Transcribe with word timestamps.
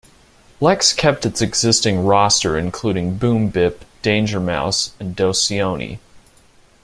Lex 0.59 0.93
kept 0.93 1.27
its 1.27 1.43
existing 1.43 2.03
roster 2.07 2.57
including 2.57 3.17
Boom 3.19 3.49
Bip, 3.49 3.85
Danger 4.01 4.39
Mouse 4.39 4.93
and 4.99 5.15
Doseone. 5.15 5.99